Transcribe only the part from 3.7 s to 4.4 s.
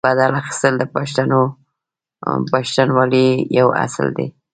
اصل دی.